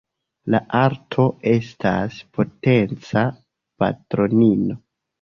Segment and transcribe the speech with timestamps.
[0.53, 3.27] La Arto estas potenca
[3.81, 4.85] patronino.